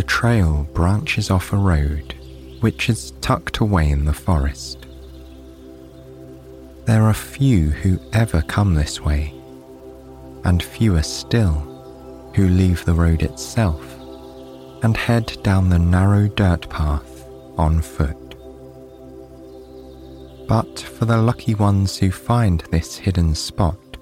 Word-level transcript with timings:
The 0.00 0.06
trail 0.06 0.66
branches 0.72 1.30
off 1.30 1.52
a 1.52 1.58
road 1.58 2.14
which 2.60 2.88
is 2.88 3.10
tucked 3.20 3.58
away 3.58 3.90
in 3.90 4.06
the 4.06 4.14
forest. 4.14 4.86
There 6.86 7.02
are 7.02 7.12
few 7.12 7.68
who 7.68 8.00
ever 8.14 8.40
come 8.40 8.72
this 8.72 9.02
way, 9.02 9.34
and 10.44 10.62
fewer 10.62 11.02
still 11.02 12.32
who 12.34 12.48
leave 12.48 12.82
the 12.86 12.94
road 12.94 13.22
itself 13.22 13.84
and 14.82 14.96
head 14.96 15.36
down 15.42 15.68
the 15.68 15.78
narrow 15.78 16.28
dirt 16.28 16.70
path 16.70 17.26
on 17.58 17.82
foot. 17.82 18.34
But 20.48 20.80
for 20.80 21.04
the 21.04 21.18
lucky 21.18 21.54
ones 21.54 21.98
who 21.98 22.10
find 22.10 22.60
this 22.70 22.96
hidden 22.96 23.34
spot, 23.34 23.98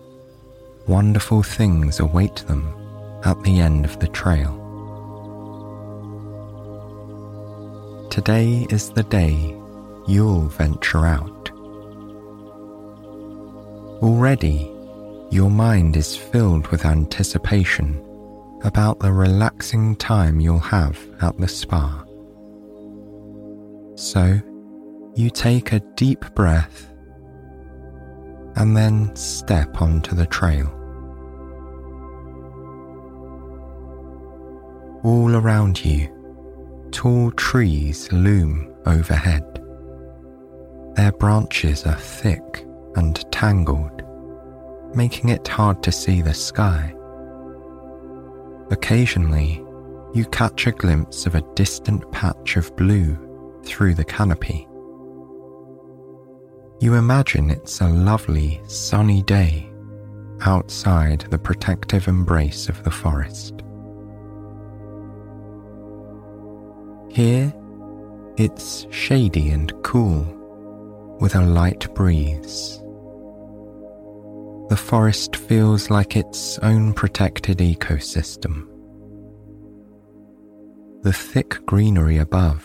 wonderful 0.87 1.43
things 1.43 1.99
await 1.99 2.37
them 2.47 2.73
at 3.25 3.43
the 3.43 3.59
end 3.59 3.85
of 3.85 3.99
the 3.99 4.07
trail. 4.07 4.58
Today 8.11 8.67
is 8.71 8.91
the 8.91 9.03
day 9.03 9.55
you'll 10.07 10.49
venture 10.49 11.05
out. 11.05 11.51
Already, 14.03 14.73
your 15.31 15.51
mind 15.51 15.95
is 15.95 16.17
filled 16.17 16.67
with 16.69 16.87
anticipation 16.87 18.03
about 18.65 18.99
the 18.99 19.13
relaxing 19.13 19.95
time 19.97 20.41
you'll 20.41 20.59
have 20.59 20.99
at 21.21 21.37
the 21.37 21.47
spa. 21.47 22.03
So, 23.97 24.41
you 25.15 25.29
take 25.29 25.73
a 25.73 25.81
deep 25.81 26.35
breath 26.35 26.89
and 28.57 28.75
then 28.75 29.15
step 29.15 29.83
onto 29.83 30.17
the 30.17 30.27
trail. 30.27 30.67
All 35.05 35.37
around 35.37 35.85
you, 35.85 36.18
tall 36.91 37.31
trees 37.33 38.11
loom 38.13 38.75
overhead. 38.87 39.45
Their 40.95 41.13
branches 41.13 41.87
are 41.87 41.95
thick 41.95 42.67
and 42.97 43.25
tangled, 43.31 44.03
making 44.95 45.31
it 45.31 45.47
hard 45.47 45.83
to 45.85 45.93
see 45.93 46.23
the 46.23 46.35
sky. 46.35 46.95
Occasionally, 48.71 49.65
you 50.15 50.25
catch 50.27 50.67
a 50.67 50.73
glimpse 50.73 51.27
of 51.27 51.35
a 51.35 51.45
distant 51.55 52.11
patch 52.13 52.57
of 52.57 52.75
blue 52.77 53.17
through 53.65 53.95
the 53.95 54.05
canopy. 54.05 54.67
You 56.81 56.95
imagine 56.95 57.51
it's 57.51 57.81
a 57.81 57.89
lovely, 57.89 58.61
sunny 58.67 59.23
day 59.23 59.71
outside 60.43 61.27
the 61.31 61.39
protective 61.39 62.09
embrace 62.09 62.69
of 62.69 62.83
the 62.85 62.91
forest. 62.91 63.63
Here, 67.19 67.53
it's 68.37 68.87
shady 68.91 69.51
and 69.51 69.73
cool 69.83 70.23
with 71.21 71.35
a 71.35 71.41
light 71.41 71.93
breeze. 71.93 72.79
The 74.69 74.77
forest 74.77 75.35
feels 75.35 75.91
like 75.91 76.17
its 76.17 76.61
own 76.61 76.93
protected 76.93 77.59
ecosystem. 77.59 78.69
The 81.03 81.13
thick 81.13 81.59
greenery 81.67 82.19
above 82.19 82.65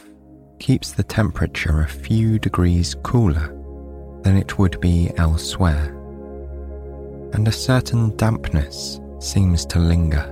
keeps 0.59 0.91
the 0.91 1.03
temperature 1.03 1.81
a 1.81 1.87
few 1.89 2.37
degrees 2.37 2.95
cooler 3.01 3.47
than 4.21 4.37
it 4.37 4.59
would 4.59 4.79
be 4.79 5.09
elsewhere, 5.17 5.95
and 7.33 7.47
a 7.47 7.51
certain 7.51 8.15
dampness 8.17 8.99
seems 9.17 9.65
to 9.65 9.79
linger 9.79 10.31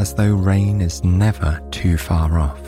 as 0.00 0.14
though 0.14 0.32
rain 0.32 0.80
is 0.80 1.04
never 1.04 1.60
too 1.72 1.98
far 1.98 2.38
off. 2.38 2.62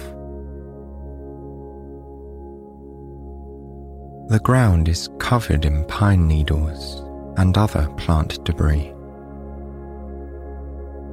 The 4.29 4.39
ground 4.45 4.87
is 4.87 5.09
covered 5.19 5.65
in 5.65 5.87
pine 5.87 6.29
needles 6.29 7.03
and 7.39 7.57
other 7.57 7.89
plant 7.97 8.45
debris. 8.45 8.93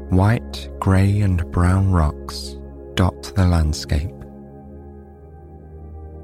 White, 0.10 0.70
grey, 0.80 1.22
and 1.22 1.50
brown 1.52 1.90
rocks 1.90 2.58
dot 2.96 3.32
the 3.38 3.46
landscape. 3.46 4.14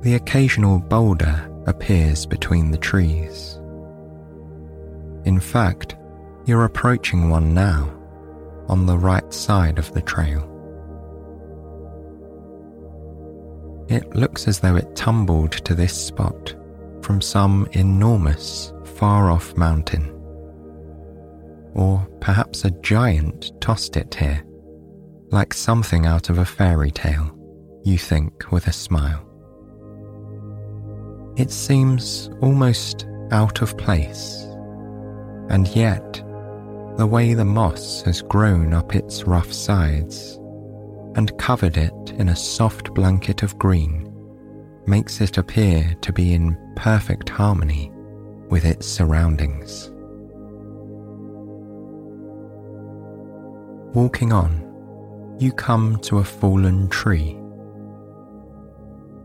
The 0.01 0.15
occasional 0.15 0.79
boulder 0.79 1.49
appears 1.67 2.25
between 2.25 2.69
the 2.69 2.77
trees. 2.77 3.57
In 5.23 5.39
fact, 5.39 5.95
you're 6.45 6.65
approaching 6.65 7.29
one 7.29 7.53
now 7.53 7.94
on 8.67 8.85
the 8.85 8.97
right 8.97 9.33
side 9.33 9.79
of 9.79 9.93
the 9.93 10.01
trail. 10.01 10.51
It 13.87 14.15
looks 14.15 14.47
as 14.47 14.59
though 14.59 14.75
it 14.75 14.95
tumbled 14.95 15.51
to 15.51 15.75
this 15.75 15.93
spot 15.93 16.55
from 17.01 17.21
some 17.21 17.67
enormous, 17.73 18.73
far 18.83 19.29
off 19.29 19.55
mountain. 19.55 20.11
Or 21.75 22.07
perhaps 22.19 22.65
a 22.65 22.71
giant 22.71 23.51
tossed 23.61 23.95
it 23.95 24.15
here, 24.15 24.43
like 25.29 25.53
something 25.53 26.05
out 26.07 26.29
of 26.29 26.39
a 26.39 26.45
fairy 26.45 26.89
tale, 26.89 27.31
you 27.83 27.97
think 27.97 28.51
with 28.51 28.67
a 28.67 28.73
smile. 28.73 29.21
It 31.37 31.51
seems 31.51 32.29
almost 32.41 33.05
out 33.31 33.61
of 33.61 33.77
place, 33.77 34.47
and 35.49 35.67
yet 35.75 36.24
the 36.97 37.05
way 37.05 37.33
the 37.33 37.43
moss 37.43 38.01
has 38.03 38.21
grown 38.21 38.73
up 38.73 38.95
its 38.95 39.23
rough 39.25 39.51
sides 39.51 40.39
and 41.15 41.37
covered 41.37 41.75
it 41.75 42.13
in 42.17 42.29
a 42.29 42.35
soft 42.35 42.93
blanket 42.93 43.43
of 43.43 43.57
green 43.59 44.09
makes 44.87 45.19
it 45.19 45.37
appear 45.37 45.93
to 46.01 46.13
be 46.13 46.33
in 46.33 46.57
perfect 46.75 47.27
harmony 47.27 47.91
with 48.49 48.63
its 48.63 48.87
surroundings. 48.87 49.91
Walking 53.93 54.31
on, 54.31 54.61
you 55.39 55.51
come 55.51 55.97
to 55.99 56.19
a 56.19 56.23
fallen 56.23 56.87
tree. 56.89 57.37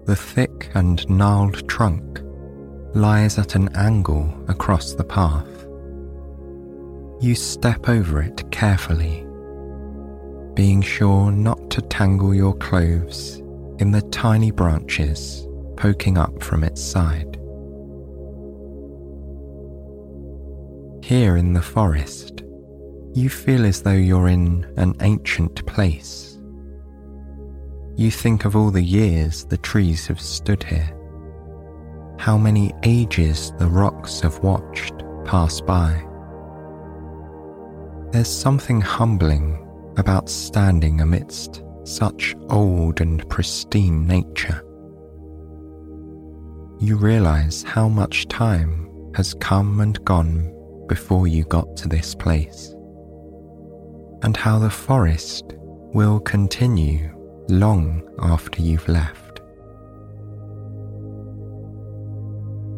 The 0.07 0.17
thick 0.17 0.71
and 0.75 1.09
gnarled 1.09 1.69
trunk 1.69 2.21
lies 2.95 3.39
at 3.39 3.55
an 3.55 3.69
angle 3.77 4.33
across 4.49 4.95
the 4.95 5.05
path 5.05 5.50
you 7.21 7.35
step 7.35 7.87
over 7.89 8.23
it 8.23 8.51
carefully, 8.51 9.27
being 10.55 10.81
sure 10.81 11.31
not 11.31 11.71
to 11.71 11.83
tangle 11.83 12.35
your 12.35 12.55
clothes 12.55 13.43
in 13.79 13.91
the 13.91 14.01
tiny 14.11 14.51
branches 14.51 15.47
poking 15.77 16.17
up 16.17 16.43
from 16.43 16.65
its 16.65 16.83
side. 16.83 17.37
Here 21.05 21.37
in 21.37 21.53
the 21.53 21.63
forest, 21.63 22.43
you 23.13 23.29
feel 23.29 23.67
as 23.67 23.83
though 23.83 23.91
you're 23.91 24.29
in 24.29 24.73
an 24.77 24.95
ancient 25.03 25.67
place. 25.67 26.39
You 27.97 28.11
think 28.11 28.47
of 28.47 28.57
all 28.57 28.71
the 28.71 28.83
years 28.83 29.45
the 29.45 29.59
trees 29.59 30.07
have 30.07 30.21
stood 30.21 30.63
here, 30.63 30.97
how 32.19 32.39
many 32.39 32.73
ages 32.83 33.53
the 33.59 33.67
rocks 33.67 34.21
have 34.21 34.39
watched 34.39 34.95
pass 35.27 35.61
by 35.61 36.07
there's 38.13 38.29
something 38.29 38.81
humbling 38.81 39.67
about 39.97 40.29
standing 40.29 41.01
amidst 41.01 41.63
such 41.85 42.35
old 42.49 43.01
and 43.01 43.29
pristine 43.29 44.07
nature. 44.07 44.63
You 46.81 46.97
realize 46.97 47.63
how 47.63 47.89
much 47.89 48.27
time 48.29 49.13
has 49.15 49.35
come 49.35 49.81
and 49.81 50.03
gone 50.05 50.53
before 50.89 51.29
you 51.29 51.45
got 51.45 51.77
to 51.77 51.89
this 51.89 52.15
place, 52.15 52.75
and 54.23 54.37
how 54.37 54.59
the 54.59 54.71
forest 54.71 55.55
will 55.95 56.21
continue 56.21 57.15
long 57.49 58.03
after 58.21 58.63
you've 58.63 58.89
left. 58.89 59.41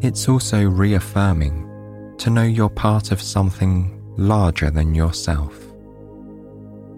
It's 0.03 0.29
also 0.29 0.65
reaffirming 0.69 2.17
to 2.19 2.31
know 2.31 2.43
you're 2.43 2.69
part 2.69 3.13
of 3.13 3.23
something 3.23 4.02
larger 4.17 4.71
than 4.71 4.95
yourself, 4.95 5.55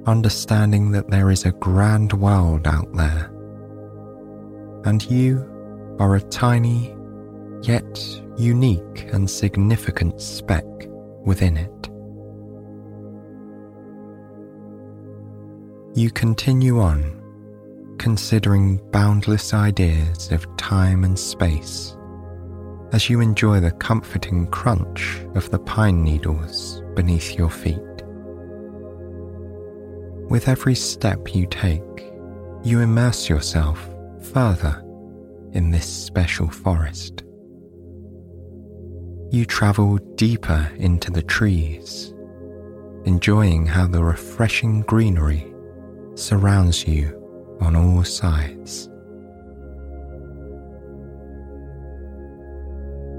understanding 0.07 0.91
that 0.93 1.11
there 1.11 1.31
is 1.31 1.45
a 1.45 1.53
grand 1.53 2.13
world 2.13 2.67
out 2.67 2.93
there, 2.95 3.31
and 4.85 5.09
you 5.11 5.39
are 5.99 6.17
a 6.17 6.21
tiny 6.21 6.95
yet 7.63 8.21
unique 8.37 9.09
and 9.13 9.29
significant 9.31 10.21
speck 10.21 10.65
within 11.25 11.57
it. 11.57 11.71
You 15.97 16.11
continue 16.11 16.81
on, 16.81 17.23
considering 17.99 18.81
boundless 18.91 19.55
ideas 19.55 20.31
of 20.33 20.45
time 20.57 21.05
and 21.05 21.19
space 21.19 21.97
as 22.93 23.09
you 23.09 23.21
enjoy 23.21 23.61
the 23.61 23.71
comforting 23.73 24.47
crunch 24.49 25.21
of 25.35 25.51
the 25.51 25.59
pine 25.59 26.03
needles 26.03 26.84
beneath 26.95 27.35
your 27.35 27.51
feet. 27.51 27.79
With 30.31 30.49
every 30.49 30.75
step 30.75 31.35
you 31.35 31.47
take, 31.47 31.83
you 32.63 32.81
immerse 32.81 33.29
yourself 33.29 33.89
further 34.33 34.81
in 35.53 35.71
this 35.71 35.87
special 35.87 36.49
forest. 36.49 37.23
You 39.31 39.45
travel 39.45 39.99
deeper 40.17 40.71
into 40.77 41.11
the 41.11 41.23
trees, 41.23 42.15
enjoying 43.05 43.67
how 43.67 43.87
the 43.87 44.03
refreshing 44.03 44.81
greenery 44.83 45.53
surrounds 46.15 46.87
you 46.87 47.21
on 47.61 47.77
all 47.77 48.05
sides. 48.05 48.89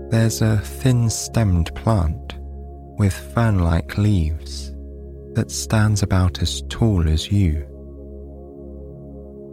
There's 0.09 0.41
a 0.41 0.57
thin 0.57 1.09
stemmed 1.09 1.73
plant 1.75 2.35
with 2.97 3.13
fern 3.13 3.59
like 3.59 3.97
leaves 3.97 4.71
that 5.33 5.51
stands 5.51 6.01
about 6.01 6.41
as 6.41 6.61
tall 6.69 7.07
as 7.09 7.31
you. 7.31 7.65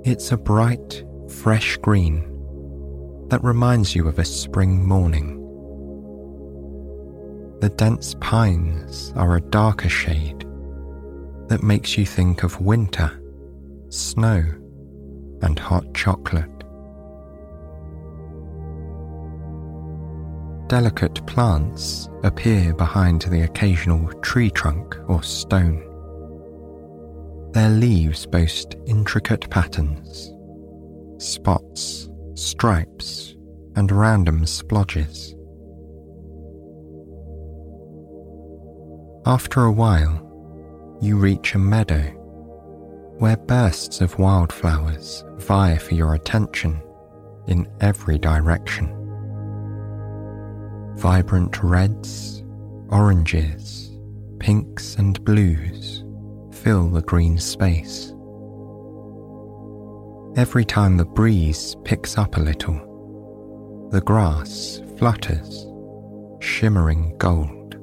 It's 0.04 0.32
a 0.32 0.36
bright, 0.36 1.04
fresh 1.28 1.76
green 1.78 2.28
that 3.28 3.42
reminds 3.42 3.94
you 3.94 4.08
of 4.08 4.18
a 4.18 4.24
spring 4.24 4.86
morning. 4.86 5.38
The 7.60 7.70
dense 7.70 8.14
pines 8.20 9.12
are 9.16 9.36
a 9.36 9.40
darker 9.40 9.88
shade 9.88 10.44
that 11.48 11.62
makes 11.62 11.96
you 11.96 12.04
think 12.04 12.42
of 12.42 12.60
winter, 12.60 13.10
snow, 13.88 14.44
and 15.42 15.58
hot 15.58 15.94
chocolate. 15.94 16.51
Delicate 20.72 21.26
plants 21.26 22.08
appear 22.22 22.72
behind 22.72 23.20
the 23.20 23.42
occasional 23.42 24.10
tree 24.22 24.48
trunk 24.48 24.96
or 25.06 25.22
stone. 25.22 25.82
Their 27.52 27.68
leaves 27.68 28.24
boast 28.24 28.76
intricate 28.86 29.50
patterns, 29.50 30.32
spots, 31.18 32.08
stripes, 32.32 33.36
and 33.76 33.92
random 33.92 34.46
splodges. 34.46 35.34
After 39.26 39.64
a 39.66 39.72
while, 39.72 40.96
you 41.02 41.18
reach 41.18 41.54
a 41.54 41.58
meadow 41.58 42.00
where 43.18 43.36
bursts 43.36 44.00
of 44.00 44.18
wildflowers 44.18 45.22
vie 45.36 45.76
for 45.76 45.94
your 45.94 46.14
attention 46.14 46.80
in 47.46 47.68
every 47.82 48.16
direction. 48.16 49.01
Vibrant 51.02 51.60
reds, 51.64 52.44
oranges, 52.88 53.90
pinks, 54.38 54.94
and 54.94 55.22
blues 55.24 56.04
fill 56.52 56.88
the 56.90 57.02
green 57.02 57.38
space. 57.38 58.14
Every 60.36 60.64
time 60.64 60.96
the 60.96 61.04
breeze 61.04 61.74
picks 61.82 62.16
up 62.16 62.36
a 62.36 62.40
little, 62.40 63.88
the 63.90 64.00
grass 64.00 64.80
flutters, 64.96 65.66
shimmering 66.38 67.18
gold. 67.18 67.74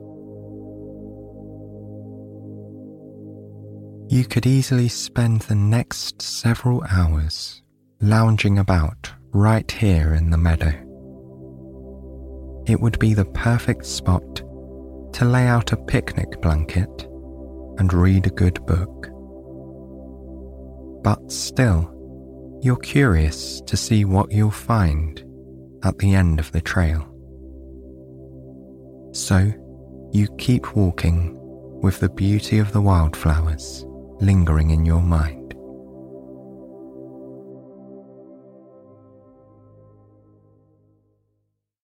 You 4.09 4.23
could 4.23 4.45
easily 4.45 4.87
spend 4.87 5.41
the 5.41 5.55
next 5.55 6.21
several 6.21 6.85
hours 6.89 7.63
lounging 7.99 8.57
about 8.57 9.11
right 9.33 9.69
here 9.69 10.13
in 10.13 10.29
the 10.29 10.37
meadow. 10.37 10.88
It 12.69 12.79
would 12.79 12.99
be 12.99 13.15
the 13.15 13.25
perfect 13.25 13.83
spot 13.87 14.43
to 15.13 15.25
lay 15.25 15.47
out 15.47 15.71
a 15.71 15.77
picnic 15.77 16.39
blanket 16.39 17.07
and 17.79 17.91
read 17.91 18.27
a 18.27 18.29
good 18.29 18.63
book. 18.67 19.07
But 21.03 21.31
still, 21.31 21.89
you're 22.61 22.77
curious 22.77 23.59
to 23.61 23.75
see 23.75 24.05
what 24.05 24.31
you'll 24.31 24.51
find 24.51 25.19
at 25.83 25.97
the 25.97 26.13
end 26.13 26.39
of 26.39 26.51
the 26.51 26.61
trail. 26.61 27.07
So, 29.13 29.51
you 30.11 30.27
keep 30.37 30.75
walking 30.75 31.35
with 31.81 31.99
the 32.01 32.09
beauty 32.09 32.59
of 32.59 32.71
the 32.71 32.81
wildflowers 32.81 33.83
lingering 34.21 34.69
in 34.69 34.85
your 34.85 35.01
mind. 35.01 35.38